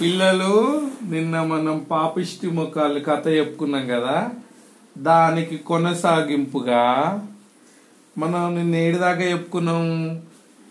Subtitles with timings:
[0.00, 0.54] పిల్లలు
[1.02, 4.16] నిన్న మనం పాపిష్టి ముఖాలు కథ చెప్పుకున్నాం కదా
[4.98, 6.82] దానికి కొనసాగింపుగా
[8.16, 9.84] మనం నిన్న ఏడుదాకా చెప్పుకున్నాం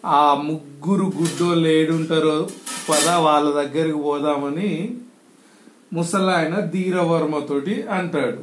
[0.05, 2.38] ఆ ముగ్గురు గుడ్డోళ్ళు ఏడుంటారో
[2.89, 4.71] పద వాళ్ళ దగ్గరికి పోదామని
[5.94, 8.42] ముసలాయన ధీరవర్మతోటి అంటాడు.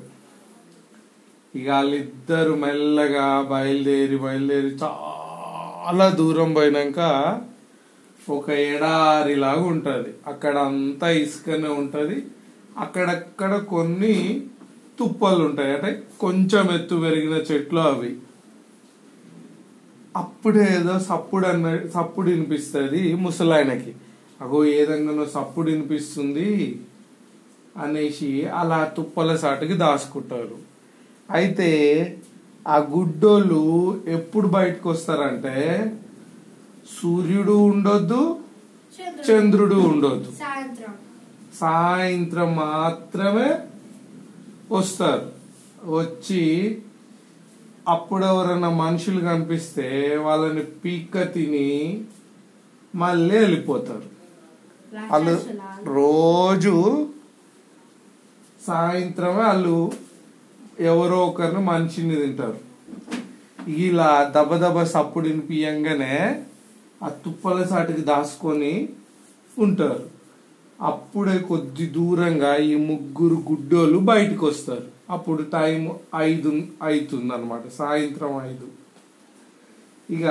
[1.55, 7.01] ఇక వాళ్ళిద్దరు మెల్లగా బయలుదేరి బయలుదేరి చాలా దూరం పోయినాక
[8.29, 10.09] ఒక ఎడారిలాగా ఉంటుంది.
[10.27, 12.27] అక్కడ అంతా ఇసుకనే ఉంటుంది.
[12.79, 14.45] అక్కడక్కడ కొన్ని
[14.99, 15.73] తుప్పలు ఉంటాయి.
[15.73, 18.17] అంటే కొంచెం ఎత్తు పెరిగిన చెట్లు అవి.
[20.17, 23.95] అప్పుడే ఏదో సప్పుడు అన్న సప్పుడు వినిపిస్తుంది ముసలాయనకి.
[24.41, 26.81] అగో ఏదంగానో సప్పుడు వినిపిస్తుంది
[27.77, 30.59] అనేసి అలా తుప్పల సాటుకి దాచుకుంటారు.
[31.31, 31.71] అయితే
[32.69, 35.57] ఆ గుడ్డోళ్ళు ఎప్పుడు బయటకు వస్తారంటే
[36.99, 38.39] సూర్యుడు ఉండొద్దు
[39.31, 39.75] చంద్రుడు.
[39.75, 40.33] ఉండొద్దు.
[41.61, 42.57] సాయంత్రం.
[42.57, 43.59] మాత్రమే
[44.77, 45.33] వస్తారు.
[45.85, 46.79] వచ్చి
[47.89, 52.05] అప్పుడు ఎవరైనా మనుషులు కనిపిస్తే వాళ్ళని పీక్క తిని
[52.95, 54.03] మళ్ళీ వెళ్ళిపోతారు.
[55.11, 55.41] వాళ్ళు?
[55.85, 57.07] రోజు
[58.67, 59.93] సాయంత్రమే వాళ్ళు
[60.81, 62.59] ఎవరో ఒకరిని మనిషిని తింటారు.
[63.71, 66.45] ఇలా దబ దబ సప్పుడు వినిపియంగానే
[67.03, 68.89] ఆ తుప్పల సాటికి దాచుకొని
[69.59, 70.11] ఉంటారు.
[70.83, 78.67] అప్పుడే కొద్ది దూరంగా ఈ ముగ్గురు గుడ్డోళ్ళు బయటకు వస్తారు అప్పుడు టైం ఐదు అవుతుంది అనమాట సాయంత్రం ఐదు.
[80.11, 80.27] ఇక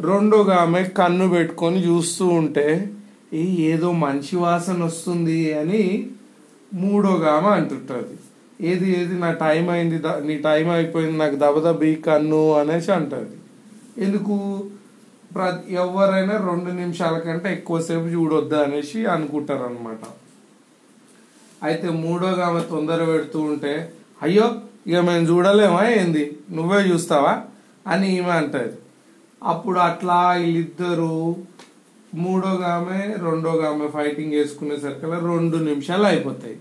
[0.00, 2.92] రెండోగా ఆమె కన్ను పెట్టుకొని చూస్తూ ఉంటే
[3.34, 6.08] ఏదో మంచి వాసన వస్తుంది అని
[6.74, 8.16] మూడోగా ఆమె అంటుంటుంది.
[8.60, 13.36] ఏది ఏది నా టైం అయింది నీ టైం అయిపోయింది నాకు దబదబి కన్ను అనేసి అంటుంది.
[13.98, 14.69] ఎందుకు?
[15.70, 19.98] ఎవరైనా రెండు నిమిషాల కంటే ఎక్కువసేపు చూడొద్దు అనేసి అనుకుంటారు అనమాట
[21.62, 24.54] అయితే మూడోగా ఆమె తొందర పెడుతూ ఉంటే అయ్యో
[24.86, 26.38] ఇక మేము చూడలేమా ఏంది?
[26.50, 27.40] నువ్వే చూస్తావా?
[27.86, 28.76] అని ఈమె అంటది.
[29.42, 31.36] అప్పుడు అట్లా వీళ్ళిద్దరు
[32.14, 36.56] మూడోగా ఆమె రెండోగా ఆమె ఫైటింగ్ చేసుకునేసరికి రెండు నిమిషాలు అయిపోతాయి.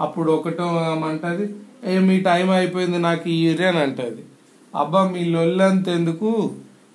[0.00, 4.24] అప్పుడు ఒకటో ఆమె అంటది ఏ మీ టైం అయిపోయింది నాకు ఇయ్యరి అని అంటది.
[4.74, 6.52] అబ్బా మీ లొల్లంత ఎందుకు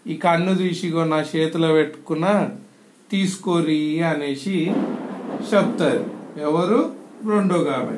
[0.09, 2.49] ఈ కన్ను తీసిగో నా చేతిలో పెట్టుకున్న
[3.11, 4.71] తీసుకోరి అనేసి
[5.53, 6.05] చెప్తారు.
[6.39, 6.91] ఎవరు?
[7.29, 7.97] రెండో ఆమె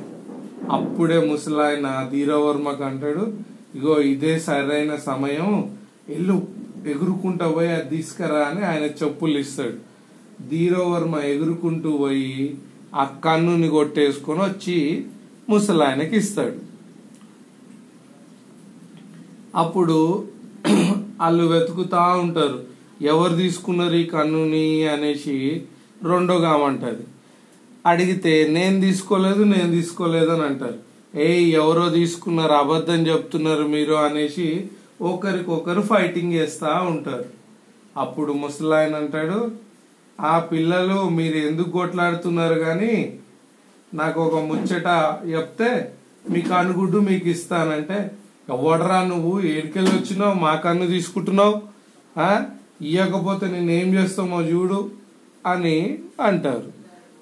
[0.72, 3.34] అప్పుడే ముసలాయన ధీరవర్మకు అంటాడు
[3.76, 5.78] ఇగో ఇదే సరైన సమయం.
[6.10, 6.48] ఎల్లు
[6.88, 9.78] ఎగురుకుంటా పోయి అది తీసుకురా అని ఆయన చెప్పులు ఇస్తాడు.
[10.50, 12.58] ధీరవర్మ ఎగురుకుంటూ పోయి
[12.96, 15.06] ఆ కన్నుని కొట్టేసుకొని వచ్చి
[15.50, 16.56] ముసలాయనకి ఇస్తాడు.
[19.56, 20.28] అప్పుడు
[21.22, 22.60] వాళ్ళు వెతుకుతా ఉంటారు.
[23.02, 25.38] ఎవరు తీసుకున్నారు ఈ కన్నుని అనేసి
[26.10, 27.06] రెండో ఆమంటది
[27.86, 30.80] అడిగితే నేను తీసుకోలేదు నేను తీసుకోలేదు అని అంటారు.
[31.16, 31.28] ఏ
[31.62, 34.48] ఎవరో తీసుకున్నారు అబద్ధం చెప్తున్నారు మీరు అనేసి
[35.02, 37.26] ఒకరికొకరు ఫైటింగ్ చేస్తూ ఉంటారు.
[37.98, 39.40] అప్పుడు ముసలాయన అంటాడు
[40.20, 42.94] ఆ పిల్లలు మీరు ఎందుకు కొట్లాడుతున్నారు కానీ
[43.94, 44.88] నాకు ఒక ముచ్చట
[45.34, 45.72] చెప్తే
[46.30, 48.12] మీకు అనుగుడ్డు మీకు ఇస్తానంటే
[48.50, 49.42] ఎవడరా నువ్వు?
[49.42, 50.34] ఏడికెళ్ళి వచ్చినావు?
[50.34, 51.62] మా కన్ను తీసుకుంటున్నావు?
[52.84, 54.92] ఇవ్వకపోతే నేనేం చేస్తామో చూడు
[55.46, 56.72] అని అంటారు.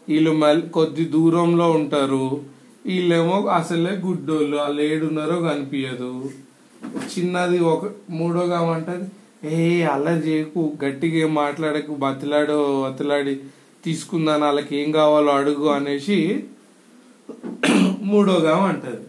[0.09, 2.41] వీళ్ళు మళ్ళీ కొద్ది దూరంలో ఉంటారు.
[2.85, 4.57] వీళ్ళేమో అసలే గుడ్డోళ్ళు.
[4.57, 6.29] వాళ్ళు ఏడున్నారో కనిపించదు
[6.85, 9.11] చిన్నది ఒక మూడోగా అంటది.
[9.55, 10.71] ఏ అలా చేయకు.
[10.85, 11.95] గట్టిగా ఏం మాట్లాడకు.
[11.95, 13.37] బతిలాడో బతిలాడి
[13.85, 16.43] తీసుకుందాను వాళ్ళకి ఏం కావాలో అడుగు అనేసి
[18.01, 19.08] మూడోగా అంటది.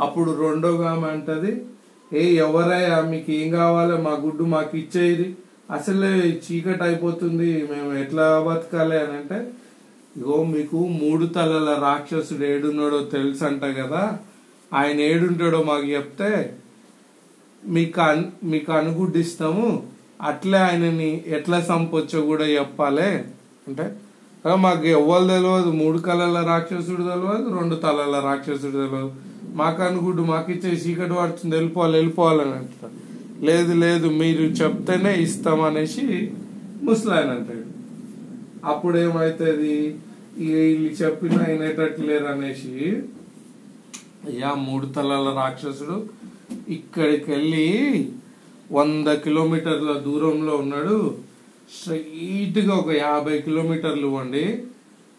[0.00, 1.66] అప్పుడు రెండోగా అంటది
[2.12, 5.36] ఏ ఎవరయ్యా మీకు ఏం కావాలో మా గుడ్డు మాకు ఇచ్చేది
[5.70, 8.98] అసలే చీకటి అయిపోతుంది మేము ఎట్లా బతకాలి?
[8.98, 9.52] అని అంటే
[10.16, 14.18] ఇగో మీకు మూడు తలల రాక్షసుడు ఏడున్నాడో తెలుసు అంట కదా.
[14.74, 16.56] ఆయన ఏడుంటాడో మాకు చెప్తే
[17.66, 19.82] మీకు అన్ మీకు అనుగుడ్డిస్తాము.
[20.22, 23.10] అట్లే ఆయనని ఎట్లా సంపొచ్చో కూడా చెప్పాలి.
[23.68, 23.94] అంటే
[24.56, 29.12] మాకు ఎవరు తెలియదు మూడు కళల రాక్షసుడు తెలియదు రెండు తలల రాక్షసుడు తెలియదు
[29.54, 32.92] మాకు మాకిచ్చే మాకు చీకటి పడుతుంది వెళ్ళిపోవాలి వెళ్ళిపోవాలని అంటారు
[33.44, 36.32] లేదు లేదు మీరు చెప్తేనే ఇస్తాం అనేసి
[36.82, 37.66] ముసలాయన అంటాడు.
[38.66, 39.98] అప్పుడు ఏమైతుంది
[40.36, 43.02] వీళ్ళు చెప్పిన అయినట్టు లేరు అనేసి
[44.28, 46.08] అయ్యా మూడు తలల రాక్షసుడు
[46.68, 47.68] ఇక్కడికి వెళ్ళి
[48.72, 51.18] వంద కిలోమీటర్ల దూరంలో ఉన్నాడు.
[51.76, 54.62] స్ట్రైట్గా ఒక యాభై కిలోమీటర్లు ఇవ్వండి.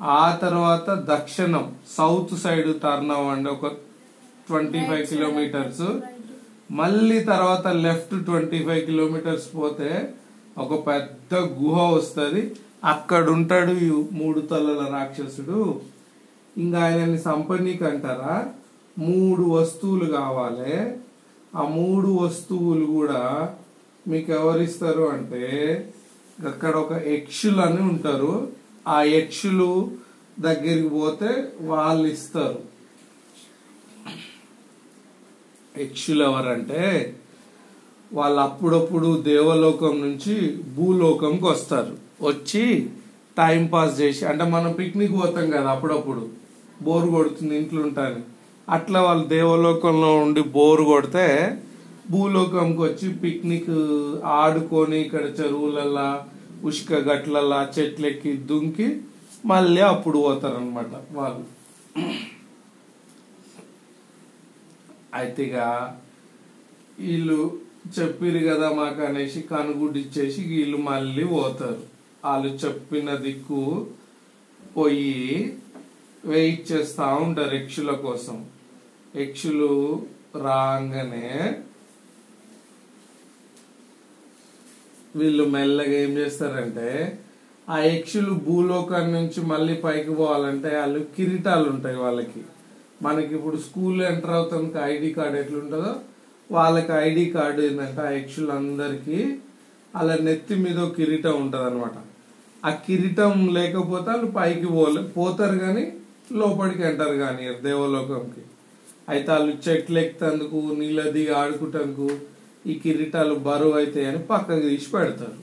[0.01, 3.71] ఆ తర్వాత దక్షిణం సౌత్ సైడ్ టర్న్ అవ్వండి ఒక
[4.47, 5.99] ట్వంటీ ఫైవ్ కిలోమీటర్స్.
[6.71, 10.13] మళ్ళీ తర్వాత లెఫ్ట్ ట్వంటీ ఫైవ్ కిలోమీటర్స్ పోతే
[10.57, 12.55] ఒక పెద్ద గుహ వస్తుంది.
[12.83, 15.81] అక్కడ ఉంటాడు ఈ మూడు తలల రాక్షసుడు.
[16.57, 18.45] ఇంకా ఆయనని సంపన్నీకి అంటారా?
[18.99, 20.97] మూడు వస్తువులు కావాలి.
[21.55, 23.55] ఆ మూడు వస్తువులు కూడా
[24.07, 25.45] మీకు ఎవరిస్తారు అంటే
[26.47, 28.51] అక్కడ ఒక యక్షులు అని ఉంటారు.
[28.87, 29.91] ఆ యక్షులు
[30.39, 32.72] దగ్గరికి పోతే వాళ్ళు ఇస్తారు
[35.81, 36.81] యక్షులు ఎవరంటే
[38.13, 40.35] వాళ్ళు అప్పుడప్పుడు దేవలోకం నుంచి
[40.75, 41.93] భూలోకంకి వస్తారు.
[42.21, 42.63] వచ్చి
[43.37, 46.23] టైం పాస్ చేసి అంటే మనం పిక్నిక్ పోతాం కదా అప్పుడప్పుడు.
[46.83, 48.21] బోరు కొడుతుంది ఇంట్లో ఉంటాను
[48.67, 51.25] అట్లా వాళ్ళు దేవలోకంలో ఉండి బోరు కొడితే
[52.09, 53.73] భూలోకంకి వచ్చి పిక్నిక్
[54.23, 56.07] ఆడుకొని ఇక్కడ చెరువులల్లా
[56.63, 58.87] ఉష్క గట్లల్లా చెట్లెక్కి దుంకి
[59.45, 61.43] మళ్ళీ అప్పుడు పోతారు అనమాట వాళ్ళు.
[65.13, 65.45] అయితే
[66.99, 67.39] వీళ్ళు
[67.97, 71.83] చెప్పిరు కదా మాకు అనేసి కనుగుడిచ్చేసి ఇచ్చేసి వీళ్ళు మళ్ళీ పోతారు.
[72.25, 73.61] వాళ్ళు చెప్పిన దిక్కు
[74.75, 75.17] పోయి
[76.25, 78.37] వెయిట్ చేస్తా ఉంటారు యక్షుల కోసం.
[79.15, 79.71] యక్షులు
[80.45, 81.29] రాగానే
[85.15, 86.89] వీళ్ళు మెల్లగా ఏం చేస్తారంటే
[87.67, 92.41] ఆ యక్షులు భూలోకం నుంచి మళ్ళీ పైకి పోవాలంటే వాళ్ళు కిరీటాలు ఉంటాయి వాళ్ళకి.
[93.01, 95.93] మనకి ఇప్పుడు స్కూల్లో ఎంటర్ అవుతానికి ఐడి కార్డు ఎట్లుంటుందో
[96.49, 99.19] వాళ్ళకి ఐడి కార్డు ఏంటంటే ఆ యక్షులందరికీ
[99.95, 101.97] అలా నెత్తి మీద కిరీటం ఉంటుంది అనమాట
[102.65, 105.83] ఆ కిరీటం లేకపోతే వాళ్ళు పైకి పోలే పోతారు కానీ
[106.31, 108.43] లోపలికి ఎంటర్ కానీ దేవలోకంకి.
[109.09, 112.09] అయితే వాళ్ళు చెట్లు ఎక్కుతందుకు నీళ్ళ దిగి ఆడుకుంటందుకు
[112.65, 115.37] ఈ కిరీటాలు బరువు అవుతాయని పక్కకు తీసి పెడతారు.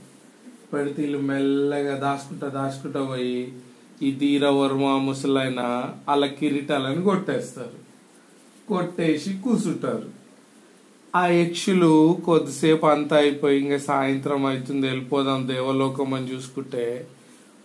[0.73, 3.35] పెడితే వీళ్ళు మెల్లగా దాచుకుంటా దాచుకుంటా పోయి
[4.03, 5.61] ఈ ధీరవర్మ ముసలైన
[6.09, 7.79] వాళ్ళ కిరీటాలను కొట్టేస్తారు.
[8.69, 10.09] కొట్టేసి కూర్చుంటారు
[11.17, 17.07] ఆ యక్షులు కొద్దిసేపు అంతా అయిపోయి ఇంకా సాయంత్రం అవుతుంది వెళ్ళిపోదాం దేవలోకం అని చూసుకుంటే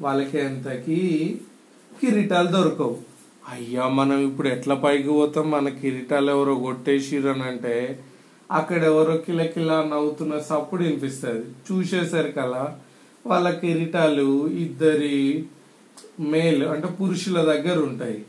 [0.01, 1.39] వాళ్ళకి ఎంతకి
[2.01, 2.97] కిరీటాలు దొరకవు.
[3.49, 5.51] అయ్యా మనం ఇప్పుడు ఎట్లా పైకి పోతాం?
[5.51, 7.99] మన కిరీటాలు ఎవరో కొట్టేసిరని అంటే
[8.51, 11.45] అక్కడ ఎవరో కిలకిలా నవ్వుతున్న సప్పుడు వినిపిస్తుంది.
[11.71, 12.79] చూసేసరికల్లా
[13.25, 15.45] వాళ్ళ కిరీటాలు ఇద్దరి
[16.31, 18.19] మేల్ అంటే పురుషుల దగ్గర ఉంటాయి.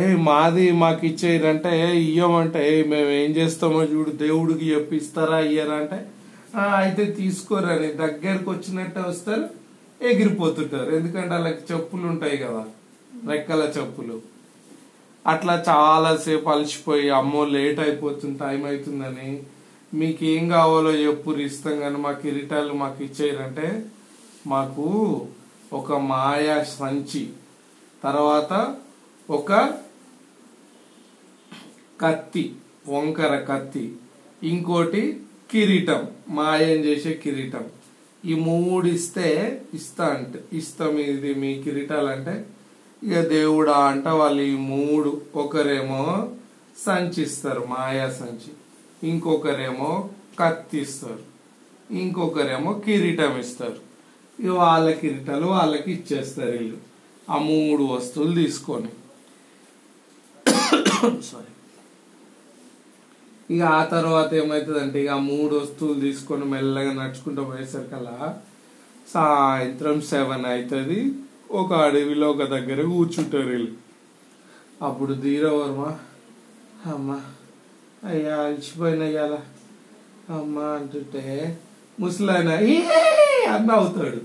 [0.00, 5.98] ఏ మాది మాకు ఇచ్చేయరంటే ఏ ఇయ్యమంటే ఏ మేము ఏం చేస్తామో చూడు దేవుడికి చెప్పిస్తారా ఇయ్యరా అంటే
[6.82, 9.44] అయితే తీసుకోరని దగ్గరకు వచ్చినట్టే వస్తారు
[10.00, 10.90] ఎగిరిపోతుంటారు.
[10.98, 12.62] ఎందుకంటే వాళ్ళకి చెప్పులు ఉంటాయి కదా
[13.30, 14.16] రెక్కల చెప్పులు.
[15.24, 19.30] అట్లా చాలాసేపు అలసిపోయి అమ్మో లేట్ అయిపోతుంది టైం అవుతుందని
[19.92, 23.68] మీకు ఏం కావాలో చెప్పు ఇస్తాం కానీ మా కిరీటాలు మాకు ఇచ్చేయరంటే
[24.52, 24.86] మాకు
[25.72, 27.30] ఒక మాయా సంచి.
[28.04, 28.76] తర్వాత
[29.30, 29.52] ఒక
[32.00, 32.54] కత్తి
[32.88, 33.96] వంకర కత్తి.
[34.42, 35.20] ఇంకోటి
[35.50, 37.64] కిరీటం మాయం చేసే కిరీటం.
[38.24, 42.46] ఈ మూడు ఇస్తే ఇస్తా అంటే ఇస్తాం ఇది మీ కిరీటాలు అంటే
[43.02, 46.30] ఇక దేవుడా అంట వాళ్ళు ఈ మూడు ఒకరేమో
[46.86, 48.52] సంచి ఇస్తారు మాయా సంచి.
[49.08, 50.10] ఇంకొకరేమో
[50.40, 51.22] కత్తి ఇస్తారు
[51.94, 53.91] ఇంకొకరేమో కిరీటం ఇస్తారు.
[54.38, 56.78] ఇక వాళ్ళకి కిరీటాలు వాళ్ళకి ఇచ్చేస్తారు వీళ్ళు
[57.30, 58.90] ఆ మూడు వస్తువులు తీసుకొని.
[61.30, 61.50] సారీ
[63.50, 68.16] ఇక ఆ తర్వాత ఏమవుతుందంటే ఇక ఆ మూడు వస్తువులు తీసుకొని మెల్లగా నడుచుకుంటూ పోయేసరికల్లా
[69.12, 70.98] సాయంత్రం సెవెన్ అవుతుంది
[71.60, 73.72] ఒక అడవిలో ఒక దగ్గర కూర్చుంటారు వీళ్ళు.
[74.82, 75.82] అప్పుడు ధీరవర్మ
[76.92, 77.18] అమ్మా
[78.06, 79.34] అయ్యా అలసిపోయినా ఇయ్యాల
[80.36, 81.24] అమ్మా అంటుంటే
[81.98, 82.76] ముసలాయన "ఏ"
[83.46, 84.20] అని అవుతాడు.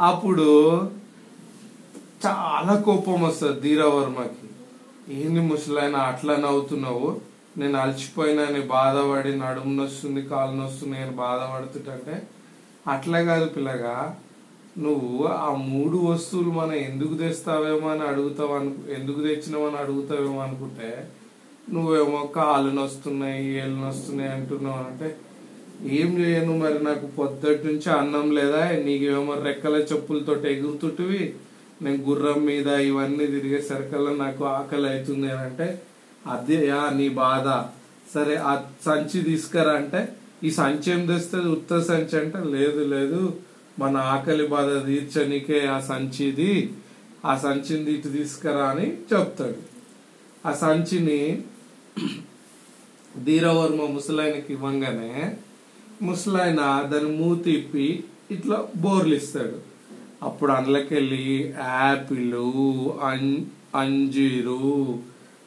[0.00, 0.48] అప్పుడు
[2.26, 4.46] చాలా కోపం వస్తుంది ధీరవర్మకి.
[5.12, 7.20] ఏంది ముసలాయన అట్లా నవ్వుతున్నావు?
[7.58, 12.14] నేను అలసిపోయినా నేను బాధపడి నడుము నొస్తుంది కాలు నొస్తుంది అని బాధపడుతుంటే
[12.86, 13.96] అట్లా కాదు పిల్లగా
[14.78, 20.88] నువ్వు ఆ మూడు వస్తువులు మనం ఎందుకు తెస్తావేమో అని అడుగుతావు అను ఎందుకు తెచ్చినామని అడుగుతావేమో అనుకుంటే
[21.72, 25.08] నువ్వేమో కాళ్ళు నొస్తున్నాయి ఏళ్ళు నొస్తున్నాయి అంటున్నావు అంటే
[25.92, 31.22] ఏం చేయను మరి నాకు పొద్దుటి నుంచి అన్నం లేదా నీకేమో రెక్కల చెప్పులతో ఎగురుతుంటివి
[31.82, 35.66] నేను గుర్రం మీద ఇవన్నీ తిరిగే సరికల్లా నాకు ఆకలి అవుతుంది అని అంటే
[36.24, 37.46] అదే యా నీ బాధ.
[38.06, 38.52] సరే ఆ
[38.86, 40.00] సంచి తీసుకురా అంటే
[40.42, 41.48] ఈ సంచి ఏం తెస్తుంది?
[41.56, 43.20] ఉత్త సంచి అంటే లేదు లేదు
[43.78, 46.52] మన ఆకలి బాధ తీర్చనికే ఆ సంచిది
[47.24, 49.60] ఆ సంచిని ఇటు తీసుకురా అని చెప్తాడు.
[50.44, 51.20] ఆ సంచిని
[53.24, 55.10] ధీరవర్మ ముసలాయనకి ఇవ్వంగానే
[56.02, 59.72] ముసలాయన దాని మూతిప్పి ఇట్లా బోర్లు ఇస్తాడు.
[60.22, 62.34] అప్పుడు అందులోకెళ్ళి యాపిల్
[63.04, 63.42] అం-
[63.76, 64.98] అంజీరు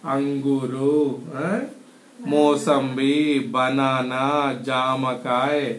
[0.05, 1.19] అంగూరు
[2.27, 5.73] మోసంబి బనానా జామకాయ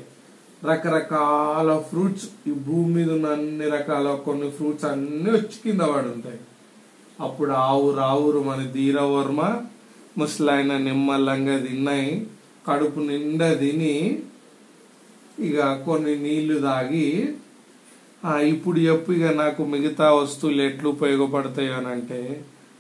[0.65, 2.29] రకరకాల ఫ్రూట్స్.
[2.49, 6.15] ఈ భూమి మీద ఉన్న అన్ని రకాల కొన్ని ఫ్రూట్స్ అన్ని వచ్చి కింద పడుంటాయి.
[6.15, 6.39] ఉంటాయి
[7.21, 9.61] అప్పుడు ఆవురు ఆవురు మన ధీరవర్మ
[10.19, 12.27] ముసలాయన నిమ్మలంగా తిన్నాయి.
[12.69, 14.23] కడుపు నిండా తిని
[15.39, 17.07] ఇక కొన్ని నీళ్ళు తాగి
[18.49, 22.21] ఇప్పుడు చెప్పు ఇక నాకు మిగతా వస్తువులు ఎట్లు ఉపయోగపడతాయో అని అంటే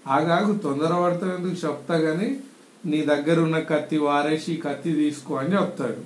[0.08, 2.28] ఆగాగు తొందరపడతావు ఎందుకు చెప్తా కానీ
[2.86, 6.00] నీ దగ్గర ఉన్న కత్తి వారేసి కత్తి తీసుకో అని చెప్తాడు.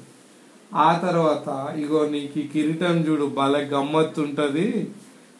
[0.74, 4.68] ఆ తర్వాత ఇగో నీకు కిరీటం చూడు భలే గమ్మత్తుంటది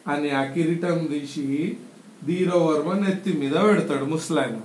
[0.07, 1.77] అని ఆ కిరీటం తీసి
[2.27, 4.57] ధీరవర్మ నెత్తి మీద పెడతాడు ముసలాయన.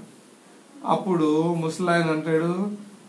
[0.87, 2.53] అప్పుడు ముసలాయన అంటాడు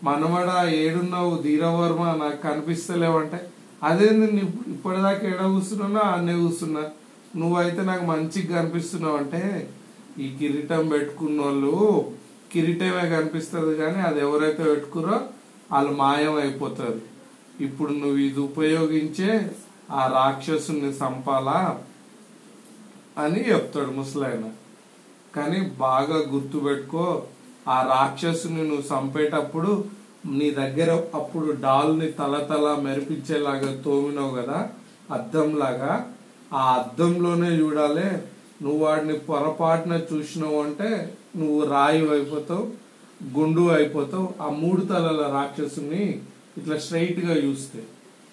[0.05, 0.49] మనమడ
[0.81, 3.39] ఏడున్నావు ధీరవర్మ నాకు కనిపిస్తలేవంటే.
[3.83, 4.41] అదేంది నీ
[4.73, 6.83] ఇప్పటిదాకా ఏడ కూర్చున్నా అన్నే కూర్చున్నా.
[7.35, 9.41] నువ్వైతే నాకు మంచిగా కనిపిస్తున్నావు అంటే
[10.23, 11.73] ఈ కిరీటం పెట్టుకున్న వాళ్ళు
[12.51, 15.17] కిరీటమే కనిపిస్తుంది కానీ అది ఎవరైతే పెట్టుకురో
[15.71, 17.01] వాళ్ళు మాయం అయిపోతారు
[17.65, 19.31] ఇప్పుడు నువ్వు ఇది ఉపయోగించే
[19.91, 21.59] ఆ రాక్షసుని చంపాలా
[23.17, 24.45] అని చెప్తాడు ముసలాయన.
[25.35, 27.05] కానీ బాగా గుర్తుపెట్టుకో
[27.67, 29.71] ఆ రాక్షసుని నువ్వు చంపేటప్పుడు
[30.25, 34.69] నీ దగ్గర అప్పుడు డాల్ని తల తల మెరిపించేలాగా తోమినావు కదా
[35.11, 36.05] అద్దంలాగా.
[36.53, 38.09] ఆ అద్దంలోనే చూడాలి
[38.63, 42.65] నువ్వు వాడిని పొరపాటున చూసినావు అంటే నువ్వు రాయి అయిపోతావు
[43.39, 46.19] గుండు అయిపోతావు ఆ మూడు తలల రాక్షసుని
[46.57, 47.83] ఇట్లా స్ట్రైట్గా చూస్తే.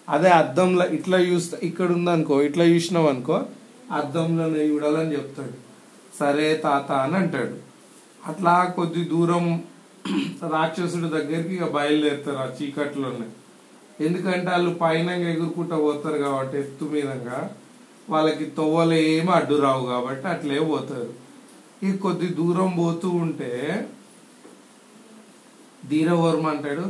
[0.08, 3.40] అదే అద్దంలో ఇట్లా చూస్తే ఇక్కడ ఉందనుకో ఇట్లా చూసినావు అనుకో
[3.92, 5.56] అద్దంలోనే చూడాలని చెప్తాడు.
[6.18, 7.63] సరే తాత అని అంటాడు.
[8.28, 9.44] అట్లా కొద్ది దూరం
[10.54, 13.26] రాక్షసుడి దగ్గరికి ఇక బయలుదేరుతారు ఆ చీకట్లోనే.
[14.06, 17.38] ఎందుకంటే వాళ్ళు పైన ఎగురుకుంటా పోతారు కాబట్టి ఎత్తు మీదంగా
[18.10, 21.10] వాళ్ళకి తొవ్వలు ఏమి అడ్డు రావు కాబట్టి అట్లే పోతారు.
[21.86, 23.52] ఈ కొద్ది దూరం పోతూ ఉంటే
[25.90, 26.84] ధీరవర్మ అంటాడు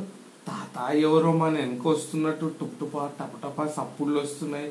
[0.48, 0.76] తాత
[1.06, 4.68] ఎవరో మన వెనుక వస్తున్నట్టు టుప్టుపా టపటపా సప్పుళ్ళు వస్తున్నాయి.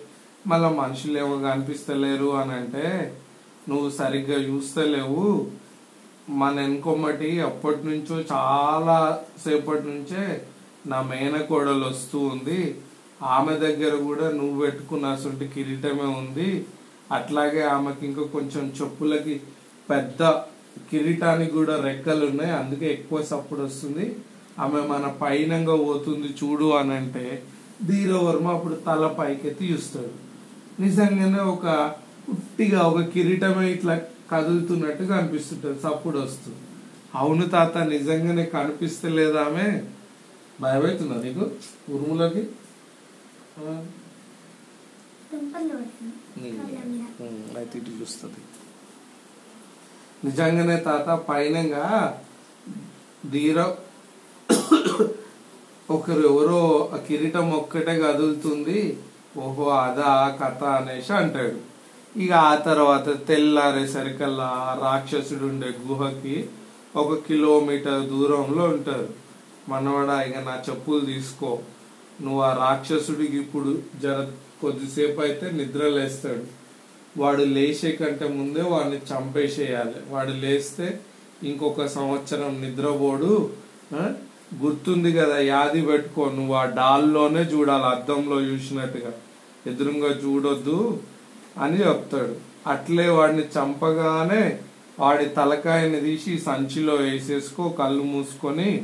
[0.47, 2.85] మళ్ళీ మనుషులు ఏమో కనిపిస్తలేరు అని అంటే
[3.69, 5.25] నువ్వు సరిగ్గా చూస్తలేవు.
[6.29, 10.41] మన వెనుకొమ్మటి అప్పటి నుంచో చాలా సేపటి నుంచే
[10.87, 12.75] నా మేనకోడలు వస్తూ ఉంది.
[13.23, 16.65] ఆమె దగ్గర కూడా నువ్వు పెట్టుకున్న అసలు కిరీటమే ఉంది.
[17.11, 19.41] అట్లాగే ఆమెకి ఇంకా కొంచెం చెప్పులకి
[19.89, 20.23] పెద్ద
[20.91, 24.15] కిరీటానికి కూడా రెక్కలు ఉన్నాయి అందుకే ఎక్కువ సప్పుడు వస్తుంది.
[24.59, 27.43] ఆమె మన పైనంగా పోతుంది చూడు అని అంటే
[27.87, 30.11] ధీరవర్మ అప్పుడు తల పైకెత్తి చూస్తాడు.
[30.81, 31.91] నిజంగానే ఒక
[32.29, 34.01] ఉట్టిగా ఒక కిరీటమే ఇట్లా
[34.33, 36.61] కదులుతున్నట్టుగా అనిపిస్తుంటది సప్పుడు వస్తుంది.
[37.15, 39.67] అవును తాత నిజంగానే కనిపిస్తలేదా ఆమె?
[40.61, 41.45] భయమవుతుందా నీకు?
[41.93, 42.43] ఉరుములకి?
[47.57, 48.41] అయితే ఇటు చూస్తుంది.
[50.25, 51.85] నిజంగానే తాత పైనంగా
[53.31, 53.59] ధీర
[55.89, 56.59] ఒకరు ఎవరో
[57.07, 58.79] కిరీటం ఒక్కటే కదులుతుంది.
[59.37, 60.11] ఓహో అదా
[60.41, 61.59] కథ అనేసి అంటాడు.
[62.17, 66.49] ఇక ఆ తర్వాత తెల్లారేసరికల్లా సరికల్లా రాక్షసుడు ఉండే గుహకి
[66.95, 69.09] ఒక కిలోమీటర్ దూరంలో ఉంటారు
[69.69, 71.59] మనవడ ఇక నా చెప్పులు తీసుకో.
[72.21, 74.27] నువ్వు ఆ రాక్షసుడికి ఇప్పుడు జర
[74.61, 76.43] కొద్దిసేపు అయితే నిద్ర లేస్తాడు
[77.17, 79.95] వాడు లేచే కంటే ముందే వాడిని చంపేసేయాలి.
[80.09, 80.99] వాడు లేస్తే
[81.43, 83.49] ఇంకొక సంవత్సరం నిద్రపోడు.
[84.63, 86.29] గుర్తుంది కదా యాది పెట్టుకో.
[86.29, 89.11] నువ్వు ఆ డాల్లోనే చూడాలి అద్దంలో చూసినట్టుగా.
[89.67, 90.99] ఎదురుగా చూడొద్దు.
[91.57, 92.35] అని చెప్తాడు.
[92.69, 94.59] అట్లే వాడిని చంపగానే
[94.99, 98.83] వాడి తలకాయని తీసి సంచిలో వేసేసుకో కళ్ళు మూసుకొని.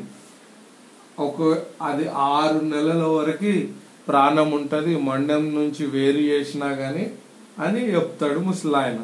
[1.20, 3.68] ఒక అది ఆరు నెలల వరకు
[4.08, 7.12] ప్రాణం ఉంటుంది మండం నుంచి వేరు చేసినా కానీ
[7.60, 9.00] అని చెప్తాడు ముసలాయన.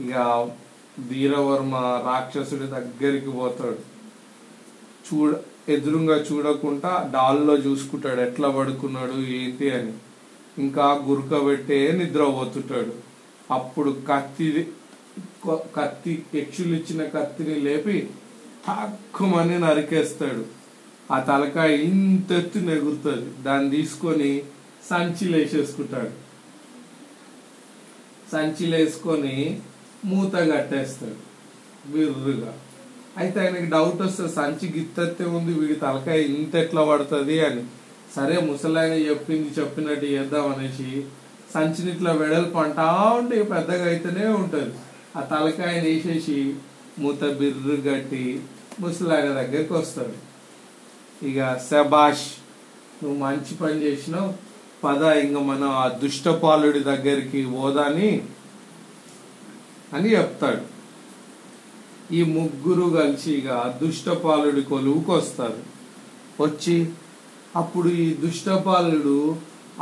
[0.00, 0.14] ఇక
[1.10, 3.80] ధీరవర్మ రాక్షసుడి దగ్గరికి పోతాడు.
[5.06, 5.34] చూడ
[5.68, 9.92] ఎదురుగా చూడకుండా డాల్లో చూసుకుంటాడు ఎట్లా పడుకున్నాడు ఏంటి అని.
[10.64, 12.94] ఇంకా గురకబెట్టే నిద్ర నిద్రపోతుంటాడు.
[13.56, 14.46] అప్పుడు కత్తి
[15.76, 17.96] కత్తి యక్షులు ఇచ్చిన కత్తిని లేపి
[18.66, 20.44] తక్కువని నరికేస్తాడు.
[21.14, 23.28] ఆ తలకాయ ఇంతెత్తు నెగురుతుంది.
[23.46, 24.30] దాన్ని తీసుకొని
[24.90, 26.12] సంచిలు వేసేసుకుంటాడు
[28.32, 29.36] సంచిలో వేసుకొని
[30.10, 31.18] మూత కట్టేస్తాడు
[31.92, 32.52] బిర్రుగా
[33.20, 37.62] అయితే ఆయనకి డౌట్ వస్తుంది సంచి గిత్తత్తే ఉంది వీడి తలకాయ ఇంత ఎట్లా పడుతుంది అని.
[38.16, 41.06] సరే ముసలాయన చెప్పింది చెప్పినట్టు చేద్దాం అనేసి
[41.54, 42.86] సంచిని ఇట్లా వెడల్పు అంటా
[43.18, 44.74] ఉంటే పెద్దగా అయితేనే ఉంటుంది.
[45.16, 46.54] ఆ తలకాయని వేసేసి
[46.98, 48.40] మూత బిర్రు కట్టి
[48.80, 50.16] ముసలాయన దగ్గరికి వస్తాడు.
[51.26, 52.26] ఇక శబాష్
[53.02, 54.34] నువ్వు మంచి పని చేసినావు.
[54.84, 58.22] పద ఇంక మనం ఆ దుష్టపాలుడి దగ్గరికి పోదాని
[59.92, 60.64] అని చెప్తాడు.
[62.14, 65.60] ఈ ముగ్గురు కలిసి ఇక దుష్టపాలుడి కొలువుకు వస్తారు
[66.42, 66.76] వచ్చి
[67.60, 69.18] అప్పుడు ఈ దుష్టపాలుడు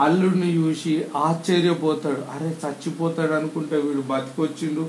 [0.04, 2.23] అల్లుడిని చూసి ఆశ్చర్యపోతాడు.
[2.35, 4.85] అరే చచ్చిపోతాడు అనుకుంటే వీడు బతికొచ్చిండు.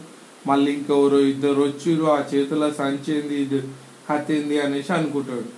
[0.47, 3.59] మళ్ళీ ఇంకెవరో ఇద్దరు వచ్చిరు ఆ చేతిలో సంచేంది ఇది
[4.09, 5.49] కత్తింది అనేసి అనుకుంటాడు.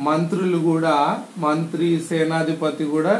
[0.00, 0.94] మంత్రులు కూడా
[1.38, 3.14] మంత్రి సేనాధిపతి కూడా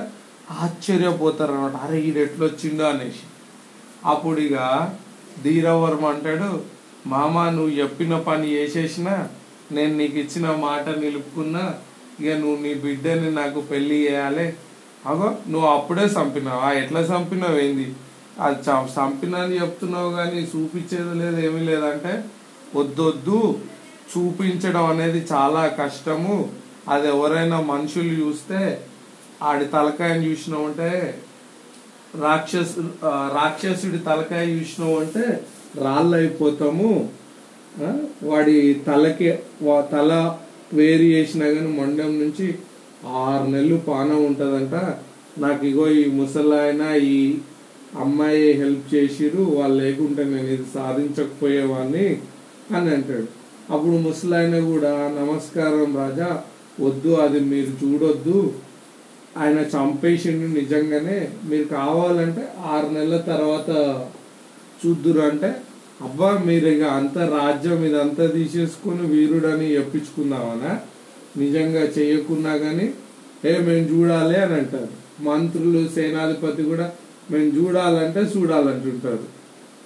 [0.62, 3.24] ఆశ్చర్యపోతారు అనమాట అరే ఇది ఎట్లొచ్చిందో అనేసి.
[4.08, 4.58] అప్పుడు ఇక
[5.44, 6.50] ధీరవర్మ అంటాడు
[7.12, 9.08] మామ నువ్వు చెప్పిన పని చేసేసిన
[9.72, 11.64] నేను నీకు ఇచ్చిన మాట నిలుపుకున్నా
[12.20, 14.56] ఇక నువ్వు నీ బిడ్డని నాకు పెళ్ళి చేయాలి.
[15.06, 16.72] అగో నువ్వు అప్పుడే చంపినావా.
[16.72, 17.94] ఎట్లా చంపినావు ఏంది?
[18.40, 22.24] అది చ- చంపినా అని చెప్తున్నావు కానీ చూపించేది లేదు ఏమీ లేదంటే
[22.76, 23.58] వద్దొద్దు.
[24.18, 26.48] చూపించడం అనేది చాలా కష్టము.
[26.88, 28.84] అది ఎవరైనా మనుషులు చూస్తే
[29.42, 31.18] ఆడి తలకాయని చూసినామంటే
[32.22, 35.40] రాక్షసు రాక్షసుడి తలకాయ చూసినావు అంటే
[35.76, 37.08] రాళ్ళు అయిపోతాము
[38.22, 40.36] వాడి తలకి వా- తల
[40.72, 42.54] వేరు చేసినా కానీ మండం నుంచి
[43.06, 44.74] ఆరు నెలలు పానం ఉంటుందంట.
[45.38, 47.36] నాకు ఇగో ఈ ముసలాయన ఈ
[47.98, 52.06] అమ్మాయి హెల్ప్ చేసిరు వాళ్ళు లేకుంటే నేను ఇది సాధించకపోయేవాడిని
[52.76, 53.28] అని అంటాడు.
[53.72, 56.42] అప్పుడు ముసలాయన కూడా నమస్కారం రాజా
[56.80, 58.54] వద్దు అది మీరు చూడొద్దు.
[59.38, 63.70] ఆయన చంపేసిండు నిజంగానే మీరు కావాలంటే ఆరు నెలల తర్వాత
[64.84, 65.50] చూద్దురు అంటే
[66.04, 70.80] అబ్బా మీరు ఇక అంత రాజ్యం ఇదంతా తీసేసుకుని వీరుడని చెప్పించుకుందామనా?
[71.36, 72.92] నిజంగా చేయకున్నా కానీ
[73.44, 74.88] ఏ మేము చూడాలి అని అంటారు.
[75.20, 76.92] మంత్రులు సేనాధిపతి కూడా
[77.30, 79.26] మేము చూడాలంటే చూడాలంటుంటారు.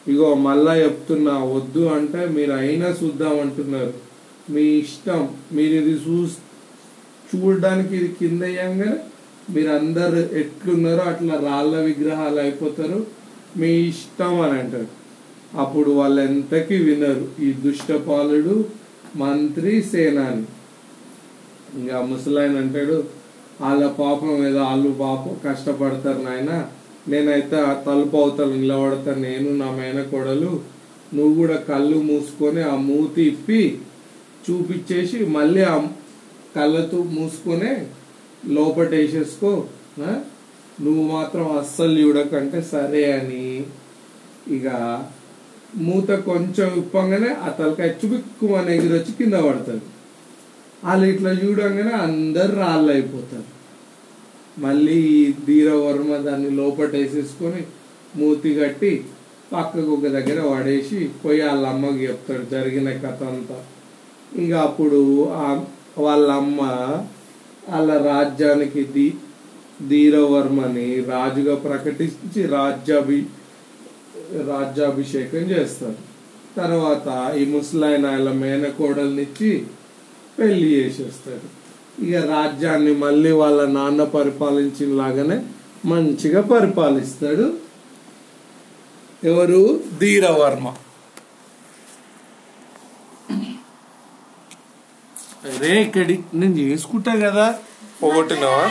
[0.08, 3.94] ఇగో మళ్ళా చెప్తున్నా వద్దు అంటే మీరు అయినా చూద్దాం అంటున్నారు.
[4.50, 5.28] మీ ఇష్టం.
[5.52, 6.28] మీరు ఇది చూ
[7.30, 8.98] చూడడానికి ఇది కింద వేయంగానే
[9.54, 13.06] మీరు అందరు ఎట్లున్నారో అట్లా రాళ్ళ విగ్రహాలు అయిపోతారు.
[13.56, 14.99] మీ ఇష్టం అని అంటారు.
[15.54, 17.28] అప్పుడు వాళ్ళు ఎంతకి వినరు.
[17.42, 18.64] ఈ దుష్టపాలుడు
[19.16, 20.44] మంత్రి సేనాని.
[21.80, 23.04] ఇంకా ముసలాయన అంటాడు
[23.60, 26.68] వాళ్ళ పాపం ఏదో వాళ్ళు పాపం కష్టపడతారు నాయన.
[27.08, 29.14] నేనైతే ఆ తలుపు అవతలు నిలబడతా.
[29.14, 30.60] నేను నా మేనకోడలు.
[31.14, 33.78] నువ్వు కూడా కళ్ళు మూసుకొని ఆ మూతి ఇప్పి
[34.50, 35.86] చూపించేసి మళ్ళీ ఆ
[36.56, 37.86] కళ్ళతో మూసుకొని
[38.52, 39.64] లోపటేసేసుకో.
[40.80, 43.64] నువ్వు మాత్రం అస్సలు చూడకంటే సరే అని.
[44.48, 44.66] ఇక
[45.78, 49.80] మూత కొంచెం ఇప్పంగానే ఆ తలకాయ చుబిక్కుమని ఎగిరొచ్చి కింద పడతారు
[50.84, 53.48] వాళ్ళు ఇట్లా చూడంగానే అందరు రాళ్ళు అయిపోతారు.
[54.60, 57.62] మళ్ళీ ఈ ధీరవర్మ దాన్ని లోపటేసేసుకొని
[58.16, 59.04] మూతి కట్టి
[59.52, 63.64] పక్కకు ఒక దగ్గర పడేసి పోయి వాళ్ళ అమ్మకి చెప్తాడు జరిగిన కథ అంతా.
[64.36, 65.00] ఇంకా అప్పుడు
[65.98, 66.60] వాళ్ళ అమ్మ
[67.68, 69.12] వాళ్ళ రాజ్యానికి ధీ
[69.88, 73.26] ధీరవర్మని రాజుగా ప్రకటించి రాజ్యాభి
[74.48, 75.98] రాజ్యాభిషేకం చేస్తారు
[76.56, 79.50] తర్వాత ఈ ముసలాయన ఆయన మేనకోడల్నిచ్చి
[80.38, 81.48] పెళ్ళి చేసేస్తారు
[82.02, 85.38] ఇక రాజ్యాన్ని మళ్ళీ వాళ్ళ నాన్న పరిపాలించిన లాగానే
[85.84, 87.46] మంచిగా పరిపాలిస్తాడు
[89.24, 89.60] ఎవరు
[90.00, 90.68] ధీరవర్మ
[95.50, 97.46] అరే ఇక్కడి నేను చేసుకుంటా కదా
[98.00, 98.64] పోగొట్టినావా